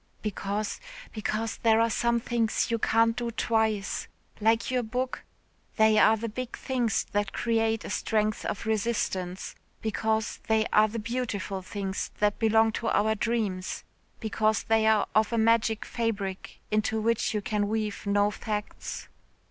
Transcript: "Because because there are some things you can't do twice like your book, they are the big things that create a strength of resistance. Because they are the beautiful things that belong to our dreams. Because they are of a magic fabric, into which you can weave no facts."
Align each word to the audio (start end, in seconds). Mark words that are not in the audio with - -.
"Because 0.23 0.79
because 1.13 1.57
there 1.57 1.79
are 1.79 1.91
some 1.91 2.19
things 2.19 2.71
you 2.71 2.79
can't 2.79 3.15
do 3.15 3.29
twice 3.29 4.07
like 4.39 4.71
your 4.71 4.81
book, 4.81 5.23
they 5.77 5.99
are 5.99 6.17
the 6.17 6.27
big 6.27 6.57
things 6.57 7.05
that 7.11 7.33
create 7.33 7.85
a 7.85 7.91
strength 7.91 8.43
of 8.45 8.65
resistance. 8.65 9.53
Because 9.79 10.39
they 10.47 10.65
are 10.73 10.87
the 10.87 10.97
beautiful 10.97 11.61
things 11.61 12.09
that 12.17 12.39
belong 12.39 12.71
to 12.71 12.87
our 12.89 13.13
dreams. 13.13 13.83
Because 14.19 14.63
they 14.63 14.87
are 14.87 15.05
of 15.13 15.31
a 15.31 15.37
magic 15.37 15.85
fabric, 15.85 16.61
into 16.71 16.99
which 16.99 17.35
you 17.35 17.41
can 17.43 17.67
weave 17.67 18.07
no 18.07 18.31
facts." 18.31 19.07